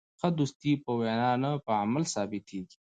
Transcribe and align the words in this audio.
ښه 0.19 0.29
دوستي 0.37 0.71
په 0.83 0.91
وینا 0.99 1.31
نه، 1.43 1.51
په 1.65 1.71
عمل 1.81 2.03
ثابتېږي. 2.13 2.77